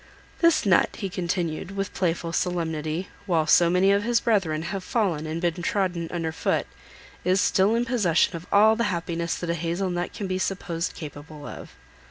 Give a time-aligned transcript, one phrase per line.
[0.39, 5.27] This nut," he continued, with playful solemnity, "while so many of his brethren have fallen
[5.27, 6.65] and been trodden under foot,
[7.23, 10.95] is still in possession of all the happiness that a hazel nut can be supposed
[10.95, 11.75] capable of."